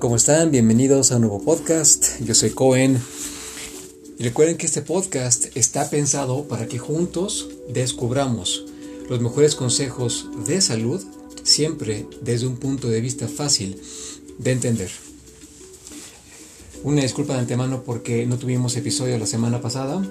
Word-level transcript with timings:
¿Cómo 0.00 0.16
están? 0.16 0.50
Bienvenidos 0.50 1.12
a 1.12 1.16
un 1.16 1.22
nuevo 1.22 1.42
podcast. 1.42 2.18
Yo 2.20 2.34
soy 2.34 2.50
Cohen. 2.50 2.98
Y 4.18 4.22
recuerden 4.22 4.56
que 4.56 4.64
este 4.64 4.80
podcast 4.80 5.54
está 5.54 5.90
pensado 5.90 6.48
para 6.48 6.66
que 6.66 6.78
juntos 6.78 7.50
descubramos 7.68 8.64
los 9.10 9.20
mejores 9.20 9.54
consejos 9.54 10.28
de 10.46 10.62
salud, 10.62 11.04
siempre 11.42 12.06
desde 12.22 12.46
un 12.46 12.56
punto 12.56 12.88
de 12.88 13.00
vista 13.02 13.28
fácil 13.28 13.82
de 14.38 14.52
entender. 14.52 14.90
Una 16.84 17.02
disculpa 17.02 17.34
de 17.34 17.40
antemano 17.40 17.82
porque 17.82 18.24
no 18.24 18.38
tuvimos 18.38 18.76
episodio 18.76 19.18
la 19.18 19.26
semana 19.26 19.60
pasada. 19.60 20.02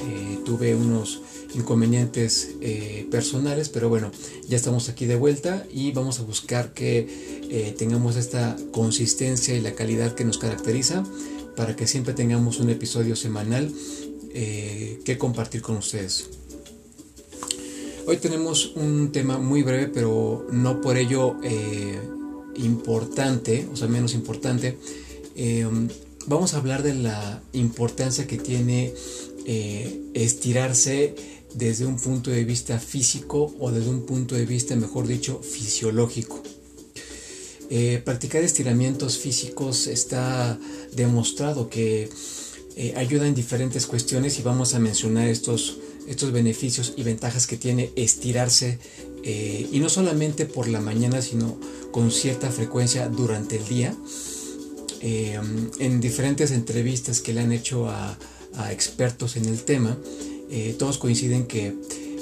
Eh, 0.00 0.38
tuve 0.44 0.74
unos 0.74 1.22
inconvenientes 1.54 2.50
eh, 2.60 3.06
personales, 3.10 3.68
pero 3.68 3.88
bueno, 3.88 4.10
ya 4.48 4.56
estamos 4.56 4.88
aquí 4.88 5.06
de 5.06 5.16
vuelta 5.16 5.66
y 5.72 5.92
vamos 5.92 6.20
a 6.20 6.22
buscar 6.22 6.72
que 6.72 7.08
eh, 7.50 7.74
tengamos 7.76 8.16
esta 8.16 8.56
consistencia 8.72 9.54
y 9.54 9.60
la 9.60 9.74
calidad 9.74 10.14
que 10.14 10.24
nos 10.24 10.38
caracteriza 10.38 11.04
para 11.56 11.76
que 11.76 11.86
siempre 11.86 12.14
tengamos 12.14 12.60
un 12.60 12.70
episodio 12.70 13.16
semanal 13.16 13.72
que 14.32 15.16
compartir 15.18 15.60
con 15.60 15.76
ustedes. 15.76 16.30
Hoy 18.06 18.18
tenemos 18.18 18.76
un 18.76 19.10
tema 19.10 19.38
muy 19.38 19.64
breve, 19.64 19.88
pero 19.88 20.46
no 20.52 20.80
por 20.80 20.96
ello 20.96 21.36
importante, 22.54 23.66
o 23.72 23.76
sea, 23.76 23.88
menos 23.88 24.14
importante. 24.14 24.78
vamos 26.28 26.54
a 26.54 26.58
hablar 26.58 26.84
de 26.84 26.94
la 26.94 27.42
importancia 27.52 28.28
que 28.28 28.38
tiene 28.38 28.94
eh, 29.46 30.00
estirarse 30.14 31.14
desde 31.54 31.86
un 31.86 31.98
punto 31.98 32.30
de 32.30 32.44
vista 32.44 32.78
físico 32.78 33.54
o 33.58 33.70
desde 33.70 33.90
un 33.90 34.06
punto 34.06 34.34
de 34.34 34.46
vista, 34.46 34.76
mejor 34.76 35.06
dicho, 35.06 35.40
fisiológico. 35.42 36.42
Eh, 37.70 38.02
practicar 38.04 38.42
estiramientos 38.42 39.18
físicos 39.18 39.86
está 39.86 40.58
demostrado 40.94 41.68
que 41.68 42.08
eh, 42.76 42.94
ayuda 42.96 43.26
en 43.26 43.34
diferentes 43.34 43.86
cuestiones 43.86 44.38
y 44.38 44.42
vamos 44.42 44.74
a 44.74 44.80
mencionar 44.80 45.28
estos, 45.28 45.78
estos 46.08 46.32
beneficios 46.32 46.94
y 46.96 47.04
ventajas 47.04 47.46
que 47.46 47.56
tiene 47.56 47.92
estirarse 47.96 48.78
y 49.22 49.78
no 49.80 49.90
solamente 49.90 50.46
por 50.46 50.66
la 50.66 50.80
mañana 50.80 51.20
sino 51.20 51.60
con 51.92 52.10
cierta 52.10 52.50
frecuencia 52.50 53.06
durante 53.10 53.58
el 53.58 53.68
día. 53.68 53.94
en 55.02 56.00
diferentes 56.00 56.52
entrevistas 56.52 57.20
que 57.20 57.34
le 57.34 57.42
han 57.42 57.52
hecho 57.52 57.90
a 57.90 58.16
expertos 58.70 59.36
en 59.36 59.44
el 59.44 59.62
tema, 59.62 59.98
eh, 60.50 60.74
todos 60.76 60.98
coinciden 60.98 61.46
que 61.46 61.76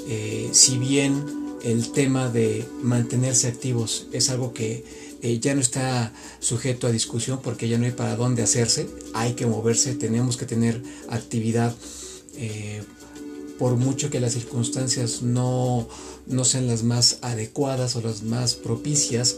eh, 0.07 0.49
si 0.51 0.77
bien 0.77 1.25
el 1.63 1.91
tema 1.91 2.29
de 2.29 2.63
mantenerse 2.83 3.47
activos 3.47 4.07
es 4.13 4.29
algo 4.29 4.53
que 4.53 4.85
eh, 5.23 5.39
ya 5.39 5.55
no 5.55 5.61
está 5.61 6.13
sujeto 6.39 6.85
a 6.85 6.91
discusión 6.91 7.39
porque 7.43 7.67
ya 7.67 7.79
no 7.79 7.85
hay 7.85 7.91
para 7.91 8.15
dónde 8.15 8.43
hacerse, 8.43 8.87
hay 9.13 9.33
que 9.33 9.47
moverse, 9.47 9.95
tenemos 9.95 10.37
que 10.37 10.45
tener 10.45 10.81
actividad, 11.09 11.75
por 13.57 13.75
mucho 13.75 14.09
que 14.09 14.21
las 14.21 14.31
circunstancias 14.31 15.21
no, 15.21 15.89
no, 16.25 16.45
sean 16.45 16.67
las 16.67 16.83
más 16.83 17.17
adecuadas 17.21 17.97
o 17.97 18.01
las 18.01 18.23
más 18.23 18.53
propicias 18.53 19.35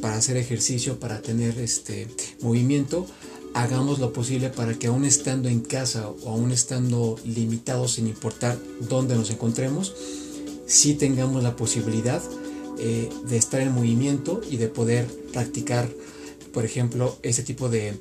para 0.00 0.14
hacer 0.14 0.36
ejercicio, 0.36 1.00
para 1.00 1.20
tener 1.20 1.58
este 1.58 2.06
movimiento, 2.42 3.08
hagamos 3.54 3.98
lo 3.98 4.12
posible 4.12 4.50
para 4.50 4.74
que 4.74 4.86
aún 4.86 5.04
estando 5.04 5.48
en 5.48 5.60
casa 5.60 6.08
o 6.08 6.30
aún 6.30 6.52
estando 6.52 7.18
limitados 7.24 7.92
sin 7.92 8.06
importar 8.06 8.58
dónde 8.88 9.16
nos 9.16 9.30
encontremos, 9.30 9.94
sí 10.66 10.94
tengamos 10.94 11.42
la 11.42 11.56
posibilidad 11.56 12.22
eh, 12.78 13.10
de 13.28 13.36
estar 13.36 13.60
en 13.60 13.72
movimiento 13.72 14.40
y 14.48 14.56
de 14.56 14.68
poder 14.68 15.06
practicar, 15.32 15.88
por 16.52 16.64
ejemplo, 16.64 17.18
ese 17.22 17.42
tipo 17.42 17.68
de, 17.68 17.94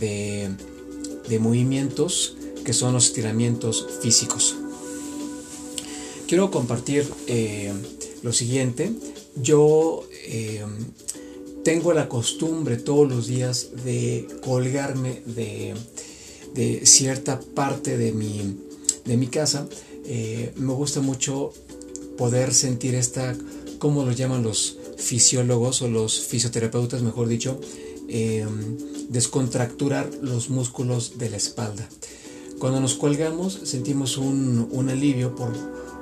de, 0.00 1.38
movimientos 1.38 2.36
que 2.64 2.72
son 2.72 2.94
los 2.94 3.06
estiramientos 3.06 3.86
físicos. 4.00 4.56
Quiero 6.26 6.50
compartir 6.50 7.06
eh, 7.26 7.72
lo 8.22 8.32
siguiente. 8.32 8.92
Yo 9.36 10.04
eh, 10.26 10.64
tengo 11.64 11.94
la 11.94 12.08
costumbre 12.08 12.76
todos 12.76 13.08
los 13.08 13.26
días 13.26 13.70
de 13.84 14.28
colgarme 14.42 15.22
de, 15.24 15.74
cierta 16.84 17.40
parte 17.40 17.96
de 17.96 18.12
mi, 18.12 18.58
de 19.04 19.16
mi 19.16 19.26
casa. 19.26 19.66
Eh, 20.04 20.52
me 20.56 20.74
gusta 20.74 21.00
mucho 21.00 21.52
poder 22.18 22.52
sentir 22.52 22.94
esta, 22.94 23.34
como 23.78 24.04
lo 24.04 24.12
llaman 24.12 24.42
los 24.42 24.78
fisiólogos 24.98 25.82
o 25.82 25.88
los 25.88 26.20
fisioterapeutas, 26.20 27.02
mejor 27.02 27.28
dicho, 27.28 27.58
em, 28.08 28.76
descontracturar 29.08 30.08
los 30.20 30.50
músculos 30.50 31.18
de 31.18 31.30
la 31.30 31.38
espalda. 31.38 31.88
Cuando 32.58 32.80
nos 32.80 32.94
colgamos 32.94 33.60
sentimos 33.64 34.18
un, 34.18 34.88
alivio 34.90 35.34
por, 35.34 35.52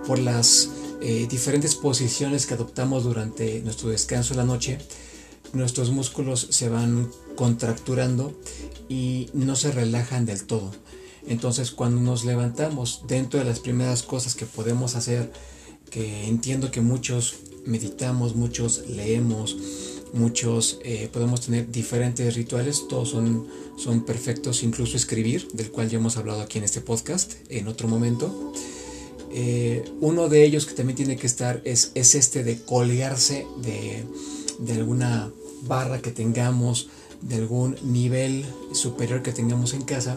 por 0.07 0.19
las 0.19 0.69
eh, 1.01 1.27
diferentes 1.31 1.77
posiciones 1.77 2.47
que 2.47 2.55
adoptamos 2.55 3.05
durante 3.05 3.61
nuestro 3.63 3.91
descanso 3.91 4.35
en 4.35 4.39
la 4.39 4.45
noche 4.45 4.79
nuestros 5.53 5.91
músculos 5.91 6.49
se 6.51 6.69
van 6.69 7.11
contracturando 7.37 8.35
y 8.89 9.29
no 9.33 9.57
se 9.57 9.73
relajan 9.73 10.27
del 10.27 10.45
todo. 10.45 10.71
Entonces 11.27 11.71
cuando 11.71 12.01
nos 12.01 12.25
levantamos, 12.25 13.05
dentro 13.07 13.39
de 13.39 13.47
las 13.47 13.61
primeras 13.61 14.03
cosas 14.03 14.35
que 14.35 14.47
podemos 14.47 14.97
hacer, 14.97 15.33
que 15.91 16.27
entiendo 16.27 16.71
que 16.71 16.81
muchos 16.81 17.37
meditamos, 17.65 18.35
muchos 18.35 18.89
leemos, 18.89 19.57
muchos 20.13 20.79
eh, 20.85 21.09
podemos 21.13 21.43
tener 21.43 21.71
diferentes 21.71 22.35
rituales, 22.35 22.89
todos 22.89 23.11
son, 23.11 23.47
son 23.77 24.05
perfectos, 24.05 24.63
incluso 24.63 24.97
escribir, 24.97 25.49
del 25.53 25.71
cual 25.71 25.89
ya 25.89 25.99
hemos 25.99 26.17
hablado 26.17 26.43
aquí 26.43 26.59
en 26.59 26.65
este 26.65 26.81
podcast 26.81 27.35
en 27.49 27.69
otro 27.69 27.89
momento. 27.89 28.53
Eh, 29.35 29.85
uno 30.01 30.29
de 30.29 30.45
ellos 30.45 30.67
que 30.67 30.75
también 30.75 30.97
tiene 30.97 31.17
que 31.17 31.27
estar 31.27 31.63
es, 31.65 31.93
es 31.95 32.15
este 32.15 32.45
de 32.45 32.61
colgarse 32.61 33.47
de, 33.63 34.05
de 34.59 34.73
alguna 34.75 35.33
barra 35.63 36.01
que 36.01 36.11
tengamos, 36.11 36.89
de 37.21 37.37
algún 37.37 37.77
nivel 37.83 38.45
superior 38.73 39.23
que 39.23 39.33
tengamos 39.33 39.75
en 39.75 39.83
casa, 39.83 40.17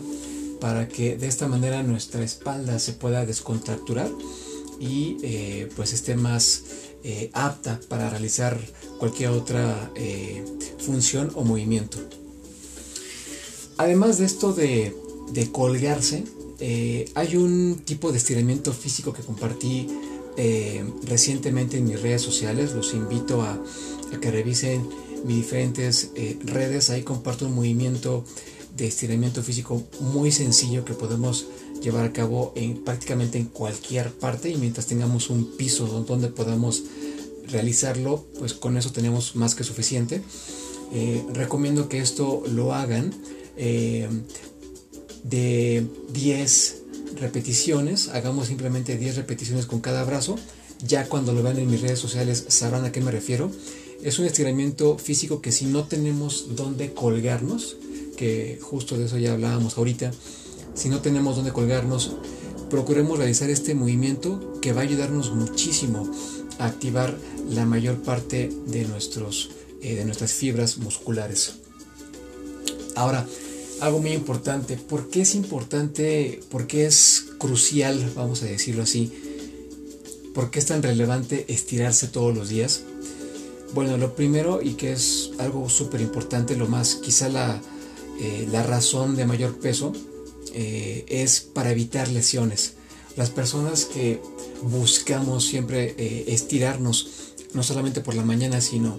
para 0.60 0.88
que 0.88 1.18
de 1.18 1.28
esta 1.28 1.48
manera 1.48 1.84
nuestra 1.84 2.24
espalda 2.24 2.80
se 2.80 2.94
pueda 2.94 3.26
descontracturar 3.26 4.10
y 4.80 5.18
eh, 5.22 5.70
pues 5.76 5.94
esté 5.94 6.16
más 6.16 6.64
eh, 7.04 7.30
apta 7.34 7.80
para 7.88 8.10
realizar 8.10 8.60
cualquier 8.98 9.30
otra 9.30 9.92
eh, 9.96 10.44
función 10.80 11.32
o 11.36 11.44
movimiento. 11.44 11.98
Además 13.78 14.18
de 14.18 14.26
esto 14.26 14.54
de, 14.54 14.96
de 15.32 15.52
colgarse, 15.52 16.24
hay 17.16 17.36
un 17.36 17.82
tipo 17.84 18.14
de 18.14 18.18
estiramiento 18.18 18.72
físico 18.72 19.12
que 19.12 19.22
compartí 19.22 19.88
recientemente 21.08 21.78
en 21.78 21.86
mis 21.86 22.02
redes 22.02 22.22
sociales. 22.22 22.74
Los 22.74 22.94
invito 22.94 23.42
a, 23.42 23.58
que 24.20 24.32
revisen 24.32 24.88
mis 25.26 25.38
diferentes 25.38 26.12
eh, 26.16 26.38
redes. 26.44 26.90
Ahí 26.90 27.04
comparto 27.04 27.46
un 27.46 27.56
movimiento 27.56 28.24
de 28.76 28.88
estiramiento 28.88 29.42
físico 29.42 29.84
muy 30.00 30.32
sencillo 30.32 30.86
que 30.86 30.94
podemos 30.94 31.48
llevar 31.82 32.06
a 32.06 32.14
cabo 32.14 32.54
en 32.56 32.84
prácticamente 32.84 33.38
en 33.38 33.46
cualquier 33.46 34.12
parte 34.12 34.50
y 34.50 34.56
mientras 34.56 34.88
tengamos 34.88 35.30
un 35.30 35.56
piso 35.56 35.86
donde 36.08 36.28
podamos 36.28 36.84
realizarlo, 37.48 38.26
pues 38.40 38.54
con 38.54 38.78
eso 38.78 38.92
tenemos 38.92 39.36
más 39.36 39.56
que 39.56 39.64
suficiente. 39.64 40.22
Eh, 40.94 41.24
recomiendo 41.34 41.90
que 41.90 42.00
esto 42.00 42.44
lo 42.52 42.74
hagan 42.74 43.14
eh, 43.58 44.08
de 45.24 45.86
10 46.14 46.84
repeticiones, 47.20 48.10
hagamos 48.10 48.48
simplemente 48.48 48.98
10 48.98 49.16
repeticiones 49.16 49.66
con 49.66 49.82
cada 49.82 50.04
brazo. 50.04 50.38
Ya 50.86 51.08
cuando 51.08 51.34
lo 51.34 51.42
vean 51.42 51.58
en 51.58 51.70
mis 51.70 51.82
redes 51.82 52.00
sociales 52.00 52.46
sabrán 52.50 52.86
a 52.86 52.92
qué 52.92 53.02
me 53.02 53.12
refiero 53.12 53.52
es 54.06 54.20
un 54.20 54.26
estiramiento 54.26 55.00
físico 55.00 55.42
que 55.42 55.52
si 55.52 55.66
no 55.66 55.86
tenemos 55.86 56.56
dónde 56.56 56.94
colgarnos, 56.94 57.78
que 58.18 58.60
justo 58.62 58.98
de 58.98 59.06
eso 59.06 59.18
ya 59.18 59.34
hablábamos 59.34 59.78
ahorita, 59.78 60.12
si 60.76 60.90
no 60.90 61.00
tenemos 61.00 61.36
dónde 61.36 61.52
colgarnos, 61.52 62.16
procuremos 62.70 63.18
realizar 63.18 63.50
este 63.50 63.74
movimiento 63.74 64.60
que 64.62 64.74
va 64.74 64.82
a 64.82 64.84
ayudarnos 64.84 65.34
muchísimo 65.34 66.08
a 66.60 66.66
activar 66.66 67.18
la 67.50 67.66
mayor 67.66 67.96
parte 68.04 68.52
de, 68.68 68.86
nuestros, 68.86 69.50
eh, 69.82 69.96
de 69.96 70.06
nuestras 70.06 70.34
fibras 70.34 70.78
musculares. 70.78 71.56
Ahora, 72.96 73.26
algo 73.82 74.00
muy 74.00 74.12
importante, 74.12 74.78
¿por 74.78 75.10
qué 75.10 75.22
es 75.22 75.36
importante, 75.36 76.40
por 76.50 76.68
qué 76.68 76.86
es 76.86 77.26
crucial, 77.38 78.12
vamos 78.16 78.42
a 78.44 78.46
decirlo 78.46 78.84
así, 78.84 79.12
por 80.34 80.52
qué 80.52 80.60
es 80.60 80.66
tan 80.66 80.84
relevante 80.84 81.46
estirarse 81.50 82.08
todos 82.08 82.36
los 82.36 82.50
días? 82.50 82.84
Bueno, 83.74 83.98
lo 83.98 84.16
primero 84.16 84.62
y 84.62 84.74
que 84.74 84.94
es 84.94 85.32
algo 85.38 85.70
súper 85.70 86.02
importante, 86.02 86.56
lo 86.56 86.68
más, 86.68 86.96
quizá 86.96 87.28
la, 87.30 87.62
eh, 88.20 88.48
la 88.50 88.64
razón 88.64 89.16
de 89.16 89.26
mayor 89.26 89.58
peso 89.60 89.92
eh, 90.54 91.06
es 91.10 91.42
para 91.42 91.72
evitar 91.72 92.08
lesiones. 92.08 92.74
Las 93.18 93.30
personas 93.30 93.86
que 93.86 94.22
buscamos 94.62 95.46
siempre 95.46 95.96
eh, 95.98 96.26
estirarnos, 96.28 97.34
no 97.54 97.64
solamente 97.64 98.02
por 98.02 98.16
la 98.16 98.24
mañana, 98.24 98.62
sino 98.62 98.98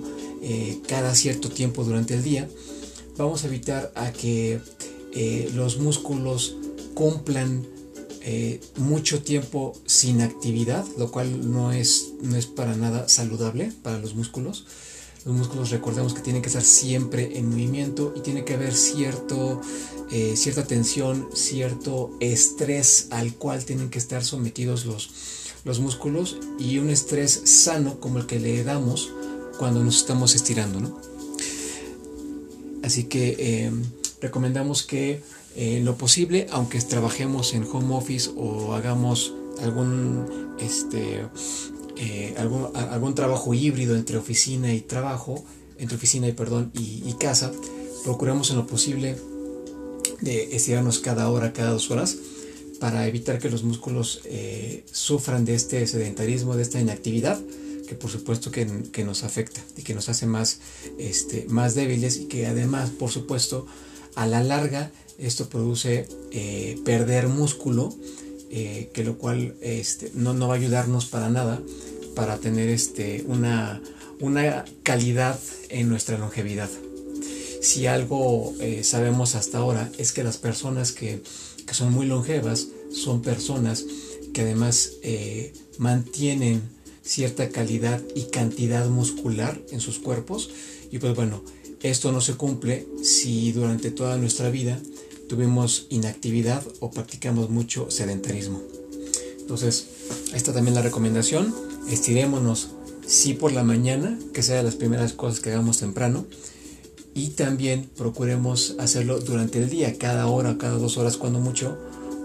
cada 0.87 1.13
cierto 1.17 1.49
tiempo 1.49 1.83
durante 1.83 2.15
el 2.15 2.23
día, 2.23 2.49
vamos 3.17 3.45
a 3.45 3.47
evitar 3.47 3.93
a 3.95 4.13
que 4.13 4.61
eh, 5.13 5.51
los 5.55 5.79
músculos 5.79 6.57
cumplan 6.95 7.67
eh, 8.23 8.61
mucho 8.77 9.23
tiempo 9.23 9.73
sin 9.87 10.21
actividad, 10.21 10.85
lo 10.99 11.11
cual 11.11 11.53
no 11.53 11.73
es, 11.73 12.13
no 12.23 12.37
es 12.37 12.47
para 12.47 12.75
nada 12.75 13.09
saludable 13.09 13.73
para 13.83 13.99
los 13.99 14.15
músculos. 14.15 14.67
Los 15.25 15.35
músculos 15.35 15.71
recordemos 15.71 16.15
que 16.15 16.21
tienen 16.21 16.43
que 16.43 16.49
estar 16.49 16.63
siempre 16.63 17.39
en 17.39 17.51
movimiento 17.51 18.13
y 18.17 18.21
tiene 18.21 18.45
que 18.45 18.55
haber 18.55 18.75
cierto, 18.75 19.61
eh, 20.11 20.35
cierta 20.37 20.65
tensión, 20.65 21.29
cierto 21.35 22.17
estrés 22.21 23.09
al 23.11 23.35
cual 23.35 23.65
tienen 23.65 23.91
que 23.91 23.99
estar 23.99 24.25
sometidos 24.25 24.87
los, 24.87 25.11
los 25.65 25.81
músculos 25.81 26.39
y 26.59 26.79
un 26.79 26.91
estrés 26.91 27.43
sano 27.45 27.99
como 28.01 28.19
el 28.19 28.27
que 28.27 28.39
le 28.39 28.63
damos 28.63 29.13
cuando 29.59 29.83
nos 29.83 29.99
estamos 29.99 30.35
estirando. 30.35 30.81
¿no? 30.81 31.16
Así 32.87 33.05
que 33.05 33.35
eh, 33.41 33.73
recomendamos 34.21 34.85
que 34.85 35.21
en 35.57 35.85
lo 35.85 35.97
posible, 35.97 36.47
aunque 36.51 36.79
trabajemos 36.81 37.53
en 37.53 37.65
home 37.65 37.97
office 37.97 38.31
o 38.37 38.75
hagamos 38.75 39.35
algún, 39.61 40.55
este, 40.61 41.27
eh, 41.97 42.35
algún, 42.39 42.69
algún, 42.77 43.17
trabajo 43.17 43.55
híbrido 43.55 43.97
entre 43.97 44.17
oficina 44.17 44.73
y 44.73 44.83
trabajo, 44.83 45.45
entre 45.79 45.97
oficina 45.97 46.29
y, 46.29 46.33
perdón, 46.33 46.71
y, 46.75 47.13
casa, 47.15 47.51
procuramos 48.05 48.51
en 48.51 48.57
lo 48.57 48.69
posible 48.69 49.17
de 50.21 50.55
estirarnos 50.55 51.01
cada 51.01 51.29
hora, 51.29 51.53
cada 51.53 51.73
dos 51.73 51.91
horas, 51.91 52.17
para 52.79 53.09
evitar 53.09 53.41
que 53.41 53.51
los 53.51 53.65
músculos 53.65 54.21
eh, 54.27 54.85
sufran 54.93 55.45
de 55.45 55.57
este 55.57 55.85
sedentarismo, 55.89 56.55
de 56.55 56.63
esta 56.63 56.79
inactividad, 56.79 57.41
que 57.87 57.95
por 57.95 58.11
supuesto 58.11 58.51
que, 58.51 58.67
que, 58.93 59.05
nos 59.05 59.25
afecta 59.25 59.61
y 59.77 59.83
que 59.83 59.95
nos 59.95 60.09
hace 60.09 60.27
más, 60.27 60.61
este, 60.99 61.47
más 61.49 61.75
débiles 61.75 62.17
y 62.19 62.25
que 62.27 62.47
además, 62.47 62.91
por 62.91 63.11
supuesto, 63.11 63.67
a 64.15 64.27
la 64.27 64.43
larga 64.43 64.91
esto 65.19 65.49
produce 65.49 66.07
eh, 66.31 66.79
perder 66.85 67.29
músculo, 67.29 67.95
eh, 68.51 68.91
que 68.93 69.05
lo 69.05 69.19
cual 69.19 69.55
este, 69.61 70.11
no, 70.15 70.35
no, 70.35 70.49
va 70.49 70.55
a 70.55 70.59
ayudarnos 70.59 71.07
para 71.07 71.31
nada 71.31 71.63
para 72.15 72.39
tener 72.39 72.69
este, 72.69 73.25
una, 73.27 73.83
una 74.21 74.65
calidad 74.83 75.39
en 75.69 75.89
nuestra 75.89 76.19
longevidad. 76.19 76.71
Si 77.63 77.87
algo 77.87 78.55
eh, 78.61 78.85
sabemos 78.85 79.35
hasta 79.35 79.59
ahora 79.59 79.91
es 79.99 80.13
que 80.13 80.23
las 80.23 80.37
personas 80.37 80.93
que, 80.93 81.23
que, 81.67 81.75
son 81.75 81.93
muy 81.93 82.07
longevas 82.07 82.69
son 82.91 83.23
personas 83.23 83.85
que 84.33 84.43
además 84.43 84.93
mantienen 85.79 86.63
cierta 87.07 87.49
calidad 87.49 88.03
y 88.15 88.25
cantidad 88.25 88.89
muscular 88.89 89.61
en 89.71 89.81
sus 89.81 89.99
cuerpos 89.99 90.51
y 90.91 90.99
pues 90.99 91.15
bueno, 91.15 91.43
esto 91.83 92.13
no 92.13 92.21
se 92.21 92.35
cumple 92.35 92.87
si 93.03 93.53
durante 93.53 93.91
toda 93.91 94.17
nuestra 94.19 94.51
vida 94.51 94.81
tuvimos 95.29 95.87
inactividad 95.89 96.63
o 96.81 96.91
practicamos 96.91 97.49
mucho 97.51 97.91
sedentarismo. 97.91 98.63
Entonces, 99.41 99.87
esta 100.35 100.53
también 100.53 100.75
la 100.75 100.83
recomendación. 100.83 101.55
Estirémonos 101.89 102.71
sí 103.07 103.35
por 103.35 103.53
la 103.53 103.63
mañana, 103.63 104.19
que 104.33 104.43
sea 104.43 104.63
las 104.63 104.75
primeras 104.75 105.13
cosas 105.13 105.41
que 105.41 105.51
hagamos 105.51 105.79
temprano. 105.79 106.27
Y 107.15 107.31
también 107.31 107.89
procuremos 107.97 108.75
hacerlo 108.79 109.21
durante 109.21 109.63
el 109.63 109.71
día, 109.71 109.97
cada 109.97 110.27
hora, 110.27 110.59
cada 110.59 110.79
dos 110.79 110.99
horas, 110.99 111.17
cuando 111.17 111.39
mucho, 111.41 111.79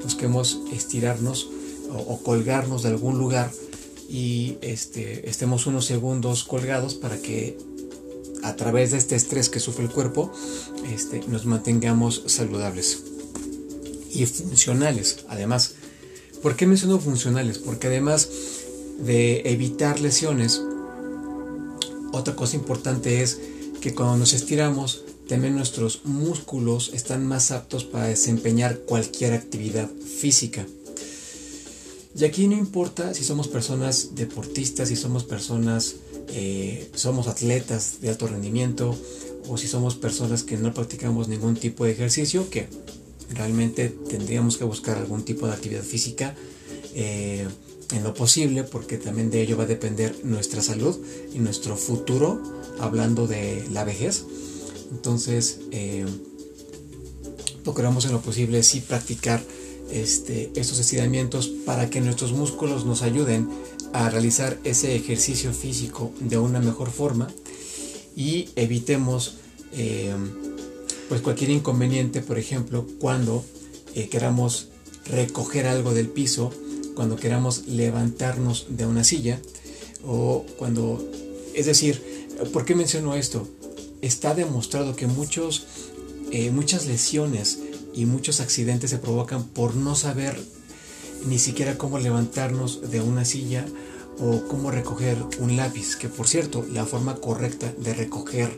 busquemos 0.03 0.59
estirarnos 0.73 1.49
o, 1.93 2.17
colgarnos 2.23 2.83
de 2.83 2.89
algún 2.89 3.17
lugar 3.17 3.51
y 4.11 4.57
este, 4.61 5.29
estemos 5.29 5.67
unos 5.67 5.85
segundos 5.85 6.43
colgados 6.43 6.95
para 6.95 7.21
que 7.21 7.57
a 8.43 8.57
través 8.57 8.91
de 8.91 8.97
este 8.97 9.15
estrés 9.15 9.47
que 9.47 9.61
sufre 9.61 9.85
el 9.85 9.89
cuerpo, 9.89 10.33
este, 10.93 11.21
nos 11.29 11.45
mantengamos 11.45 12.23
saludables 12.25 13.03
y 14.13 14.25
funcionales. 14.25 15.23
Además, 15.29 15.75
¿por 16.41 16.57
qué 16.57 16.67
menciono 16.67 16.99
funcionales? 16.99 17.57
Porque 17.57 17.87
además 17.87 18.27
de 18.99 19.43
evitar 19.45 20.01
lesiones, 20.01 20.61
otra 22.11 22.35
cosa 22.35 22.57
importante 22.57 23.21
es 23.21 23.39
que 23.79 23.95
cuando 23.95 24.17
nos 24.17 24.33
estiramos, 24.33 25.05
también 25.29 25.55
nuestros 25.55 26.01
músculos 26.03 26.91
están 26.93 27.25
más 27.25 27.51
aptos 27.51 27.85
para 27.85 28.07
desempeñar 28.07 28.79
cualquier 28.79 29.31
actividad 29.31 29.89
física. 29.89 30.65
Y 32.15 32.25
aquí 32.25 32.47
no 32.47 32.57
importa 32.57 33.13
si 33.13 33.23
somos 33.23 33.47
personas 33.47 34.15
deportistas, 34.15 34.89
si 34.89 34.95
somos 34.95 35.23
personas 35.23 35.95
eh, 36.33 36.89
somos 36.93 37.27
atletas 37.27 37.99
de 37.99 38.09
alto 38.09 38.27
rendimiento 38.27 38.97
o 39.49 39.57
si 39.57 39.67
somos 39.67 39.95
personas 39.95 40.43
que 40.43 40.55
no 40.55 40.73
practicamos 40.73 41.27
ningún 41.27 41.55
tipo 41.55 41.83
de 41.83 41.91
ejercicio, 41.91 42.49
que 42.49 42.67
realmente 43.33 43.89
tendríamos 43.89 44.57
que 44.57 44.63
buscar 44.63 44.97
algún 44.97 45.23
tipo 45.23 45.47
de 45.47 45.53
actividad 45.53 45.83
física 45.83 46.35
eh, 46.95 47.47
en 47.91 48.03
lo 48.03 48.13
posible, 48.13 48.63
porque 48.63 48.97
también 48.97 49.29
de 49.29 49.41
ello 49.41 49.57
va 49.57 49.63
a 49.63 49.67
depender 49.67 50.15
nuestra 50.23 50.61
salud 50.61 50.97
y 51.33 51.39
nuestro 51.39 51.75
futuro, 51.75 52.41
hablando 52.79 53.27
de 53.27 53.67
la 53.69 53.83
vejez. 53.83 54.23
Entonces, 54.91 55.59
eh, 55.71 56.05
procuramos 57.65 58.05
en 58.05 58.13
lo 58.13 58.21
posible 58.21 58.63
sí 58.63 58.79
practicar 58.79 59.43
este, 59.91 60.51
estos 60.55 60.79
estiramientos 60.79 61.47
para 61.65 61.89
que 61.89 62.01
nuestros 62.01 62.31
músculos 62.31 62.85
nos 62.85 63.01
ayuden 63.01 63.49
a 63.93 64.09
realizar 64.09 64.57
ese 64.63 64.95
ejercicio 64.95 65.53
físico 65.53 66.11
de 66.19 66.37
una 66.37 66.59
mejor 66.59 66.89
forma 66.89 67.27
y 68.15 68.49
evitemos 68.55 69.35
eh, 69.73 70.13
pues 71.09 71.21
cualquier 71.21 71.49
inconveniente, 71.49 72.21
por 72.21 72.37
ejemplo, 72.37 72.85
cuando 72.99 73.43
eh, 73.95 74.07
queramos 74.07 74.69
recoger 75.05 75.67
algo 75.67 75.93
del 75.93 76.07
piso, 76.07 76.53
cuando 76.95 77.15
queramos 77.15 77.67
levantarnos 77.67 78.67
de 78.69 78.85
una 78.85 79.03
silla 79.03 79.41
o 80.05 80.45
cuando, 80.57 81.05
es 81.53 81.65
decir, 81.65 82.01
¿por 82.53 82.65
qué 82.65 82.75
menciono 82.75 83.15
esto? 83.15 83.47
Está 84.01 84.33
demostrado 84.33 84.95
que 84.95 85.07
muchos, 85.07 85.65
eh, 86.31 86.49
muchas 86.51 86.85
lesiones 86.85 87.59
y 87.93 88.05
muchos 88.05 88.39
accidentes 88.39 88.89
se 88.89 88.97
provocan 88.97 89.43
por 89.43 89.75
no 89.75 89.95
saber 89.95 90.39
ni 91.25 91.39
siquiera 91.39 91.77
cómo 91.77 91.99
levantarnos 91.99 92.89
de 92.89 93.01
una 93.01 93.25
silla 93.25 93.65
o 94.19 94.47
cómo 94.47 94.71
recoger 94.71 95.17
un 95.39 95.57
lápiz, 95.57 95.95
que 95.95 96.09
por 96.09 96.27
cierto, 96.27 96.65
la 96.71 96.85
forma 96.85 97.15
correcta 97.15 97.73
de 97.77 97.93
recoger 97.93 98.57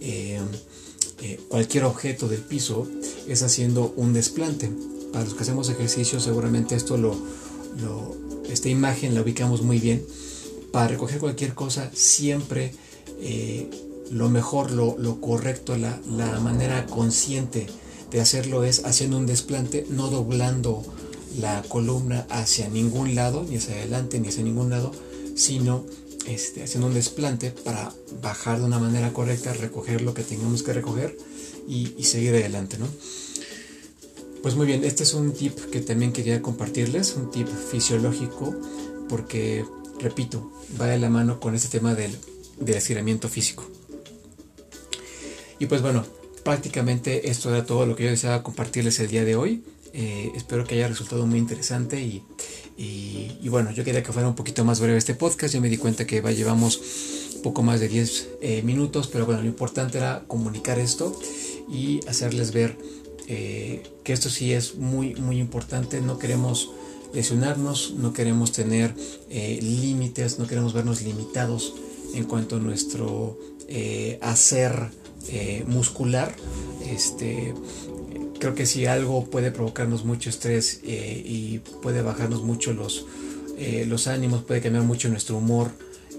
eh, 0.00 0.40
eh, 1.22 1.40
cualquier 1.48 1.84
objeto 1.84 2.28
del 2.28 2.40
piso 2.40 2.86
es 3.28 3.42
haciendo 3.42 3.92
un 3.96 4.12
desplante. 4.12 4.70
Para 5.12 5.24
los 5.24 5.34
que 5.34 5.42
hacemos 5.42 5.68
ejercicio 5.68 6.18
seguramente 6.18 6.74
esto 6.74 6.96
lo, 6.96 7.16
esta 8.48 8.68
imagen 8.68 9.14
la 9.14 9.22
ubicamos 9.22 9.62
muy 9.62 9.78
bien. 9.78 10.04
Para 10.72 10.88
recoger 10.88 11.20
cualquier 11.20 11.54
cosa 11.54 11.90
siempre 11.94 12.72
eh, 13.20 13.70
lo 14.10 14.28
mejor, 14.28 14.72
lo, 14.72 14.96
lo 14.98 15.20
correcto, 15.20 15.76
la, 15.76 16.00
la 16.10 16.40
manera 16.40 16.86
consciente 16.86 17.66
de 18.14 18.20
hacerlo 18.20 18.62
es 18.62 18.84
haciendo 18.84 19.16
un 19.16 19.26
desplante, 19.26 19.84
no 19.90 20.08
doblando 20.08 20.84
la 21.40 21.62
columna 21.62 22.24
hacia 22.30 22.68
ningún 22.68 23.16
lado, 23.16 23.44
ni 23.48 23.56
hacia 23.56 23.74
adelante, 23.74 24.20
ni 24.20 24.28
hacia 24.28 24.44
ningún 24.44 24.70
lado, 24.70 24.92
sino 25.34 25.84
este, 26.28 26.62
haciendo 26.62 26.86
un 26.86 26.94
desplante 26.94 27.50
para 27.50 27.92
bajar 28.22 28.60
de 28.60 28.66
una 28.66 28.78
manera 28.78 29.12
correcta, 29.12 29.52
recoger 29.52 30.02
lo 30.02 30.14
que 30.14 30.22
tengamos 30.22 30.62
que 30.62 30.72
recoger 30.72 31.18
y, 31.66 32.04
seguir 32.04 32.30
adelante, 32.34 32.78
¿no? 32.78 32.86
Pues 34.42 34.54
muy 34.54 34.66
bien, 34.66 34.84
este 34.84 35.02
es 35.02 35.12
un 35.14 35.32
tip 35.32 35.58
que 35.72 35.80
también 35.80 36.12
quería 36.12 36.40
compartirles, 36.40 37.16
un 37.16 37.32
tip 37.32 37.48
fisiológico, 37.48 38.54
porque, 39.08 39.64
repito, 39.98 40.52
va 40.80 40.86
de 40.86 40.98
la 40.98 41.10
mano 41.10 41.40
con 41.40 41.56
este 41.56 41.66
tema 41.80 41.96
del, 41.96 42.16
del 42.60 42.76
estiramiento 42.76 43.28
físico. 43.28 43.64
Y 45.58 45.66
pues 45.66 45.82
bueno, 45.82 46.04
prácticamente 46.44 47.30
esto 47.30 47.50
era 47.50 47.64
todo 47.64 47.86
lo 47.86 47.96
que 47.96 48.04
yo 48.04 48.10
deseaba 48.10 48.42
compartirles 48.42 49.00
el 49.00 49.08
día 49.08 49.24
de 49.24 49.34
hoy. 49.34 49.64
Eh, 49.92 50.32
espero 50.34 50.64
que 50.64 50.74
haya 50.74 50.88
resultado 50.88 51.26
muy 51.26 51.38
interesante 51.38 52.00
y, 52.00 52.22
y, 52.76 53.48
bueno, 53.48 53.70
yo 53.70 53.84
quería 53.84 54.02
que 54.02 54.12
fuera 54.12 54.28
un 54.28 54.34
poquito 54.34 54.64
más 54.64 54.80
breve 54.80 54.98
este 54.98 55.14
podcast. 55.14 55.54
Yo 55.54 55.60
me 55.60 55.68
di 55.68 55.78
cuenta 55.78 56.06
que 56.06 56.20
va, 56.20 56.32
llevamos 56.32 56.80
poco 57.42 57.62
más 57.62 57.80
de 57.80 57.88
10 57.88 58.28
eh, 58.40 58.62
minutos, 58.62 59.08
pero 59.08 59.24
bueno, 59.26 59.42
lo 59.42 59.48
importante 59.48 59.98
era 59.98 60.24
comunicar 60.26 60.78
esto 60.78 61.18
y 61.70 62.00
hacerles 62.08 62.52
ver 62.52 62.76
eh, 63.28 63.82
que 64.02 64.12
esto 64.12 64.28
sí 64.28 64.52
es 64.52 64.74
muy, 64.74 65.14
muy 65.14 65.38
importante. 65.38 66.00
No 66.00 66.18
queremos 66.18 66.70
lesionarnos, 67.14 67.94
no 67.96 68.12
queremos 68.12 68.50
tener 68.50 68.94
límites, 69.30 70.40
no 70.40 70.48
queremos 70.48 70.72
vernos 70.72 71.02
limitados 71.02 71.74
en 72.14 72.24
cuanto 72.24 72.56
a 72.56 72.58
nuestro 72.58 73.38
hacer 74.20 74.90
muscular. 75.66 76.34
Este, 76.86 77.54
creo 78.44 78.54
que 78.54 78.66
si 78.66 78.84
algo 78.84 79.24
puede 79.24 79.50
provocarnos 79.50 80.04
mucho 80.04 80.28
estrés 80.28 80.80
eh, 80.84 81.22
y 81.24 81.60
puede 81.80 82.02
bajarnos 82.02 82.42
mucho 82.42 82.74
los, 82.74 83.06
eh, 83.56 83.86
los 83.88 84.06
ánimos, 84.06 84.42
puede 84.44 84.60
cambiar 84.60 84.84
mucho 84.84 85.08
nuestro 85.08 85.38
humor, 85.38 85.70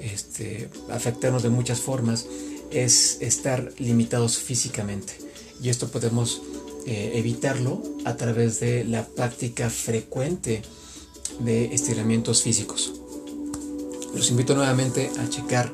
este, 0.02 0.70
afectarnos 0.90 1.44
de 1.44 1.50
muchas 1.50 1.82
formas, 1.82 2.26
es 2.72 3.22
estar 3.22 3.72
limitados 3.78 4.40
físicamente. 4.40 5.14
y 5.62 5.70
esto 5.70 5.88
podemos 5.88 6.42
eh, 6.88 7.12
evitarlo 7.14 7.84
a 8.06 8.18
través 8.18 8.60
de 8.60 8.84
la 8.84 9.06
práctica 9.06 9.70
frecuente 9.70 10.64
de 11.40 11.74
estiramientos 11.76 12.42
físicos. 12.42 12.92
Los 14.16 14.32
invito 14.32 14.56
nuevamente 14.56 15.12
a 15.20 15.30
checar 15.30 15.72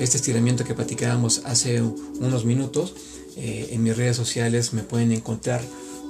este 0.00 0.16
estiramiento 0.16 0.64
que 0.64 0.74
platicábamos 0.74 1.42
hace 1.44 1.80
unos 1.82 2.44
minutos. 2.44 2.94
Eh, 3.36 3.68
en 3.72 3.82
mis 3.82 3.94
redes 3.96 4.16
sociales 4.16 4.72
me 4.72 4.82
pueden 4.82 5.12
encontrar 5.12 5.60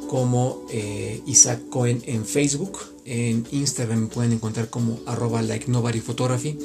como 0.08 0.64
eh, 0.70 1.20
Isaac 1.26 1.60
Cohen 1.68 2.02
en 2.06 2.24
Facebook. 2.24 2.78
En 3.04 3.44
Instagram 3.50 4.02
me 4.02 4.06
pueden 4.06 4.32
encontrar 4.32 4.70
como 4.70 5.00
arroba 5.06 5.42
like 5.42 5.68
nobody 5.70 6.00
photography. 6.00 6.56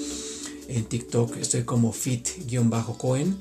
En 0.67 0.85
TikTok 0.85 1.37
estoy 1.37 1.63
como 1.63 1.91
fit-cohen. 1.91 3.35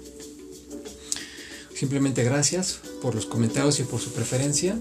Simplemente 1.73 2.23
gracias 2.23 2.81
por 3.03 3.13
los 3.13 3.25
comentarios 3.25 3.81
y 3.81 3.83
por 3.83 3.99
su 3.99 4.11
preferencia. 4.11 4.79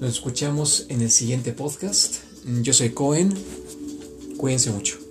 Nos 0.00 0.10
escuchamos 0.10 0.86
en 0.88 1.00
el 1.00 1.12
siguiente 1.12 1.52
podcast. 1.52 2.16
Yo 2.60 2.72
soy 2.72 2.90
Cohen. 2.90 3.32
Cuídense 4.36 4.72
mucho. 4.72 5.01